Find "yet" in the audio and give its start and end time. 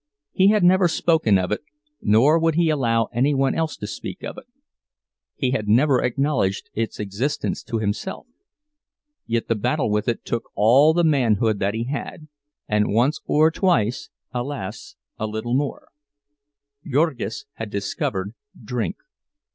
9.27-9.47